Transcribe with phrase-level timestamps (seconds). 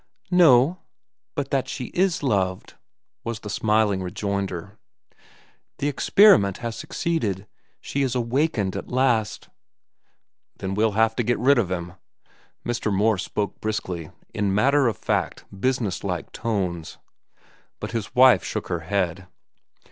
[0.31, 0.79] "No,
[1.35, 2.73] but that she is loved,"
[3.23, 4.79] was the smiling rejoinder.
[5.77, 7.45] "The experiment has succeeded.
[7.81, 9.49] She is awakened at last."
[10.57, 11.93] "Then we'll have to get rid of him."
[12.65, 12.91] Mr.
[12.91, 16.97] Morse spoke briskly, in matter of fact, businesslike tones.
[17.79, 19.27] But his wife shook her head.